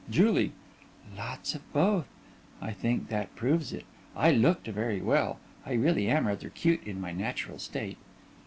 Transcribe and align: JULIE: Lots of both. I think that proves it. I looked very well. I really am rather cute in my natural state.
JULIE: 0.09 0.53
Lots 1.15 1.53
of 1.53 1.71
both. 1.73 2.07
I 2.59 2.71
think 2.73 3.09
that 3.09 3.35
proves 3.35 3.71
it. 3.71 3.85
I 4.15 4.31
looked 4.31 4.65
very 4.65 4.99
well. 4.99 5.37
I 5.63 5.73
really 5.73 6.07
am 6.09 6.25
rather 6.25 6.49
cute 6.49 6.83
in 6.87 6.99
my 6.99 7.11
natural 7.11 7.59
state. 7.59 7.99